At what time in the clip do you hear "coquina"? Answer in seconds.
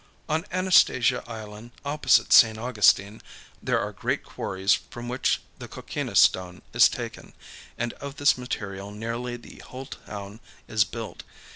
5.67-6.15